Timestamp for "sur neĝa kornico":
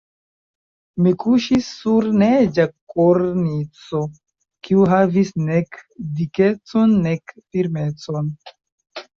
1.81-4.01